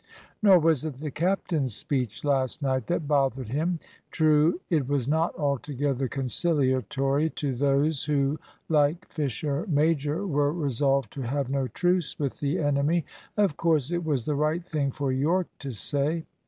[0.41, 3.79] Nor was it the captain's speech last night that bothered him.
[4.09, 11.21] True, it was not altogether conciliatory to those, who, like Fisher major, were resolved to
[11.21, 13.05] have no truce with the enemy.
[13.37, 16.25] Of course it was the right thing for Yorke to say.